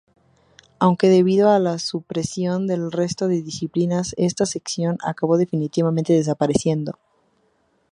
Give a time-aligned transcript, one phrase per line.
[0.79, 6.97] Aunque debido a la supresión del resto de disciplinas esta sección acabó definitivamente desapareciendo.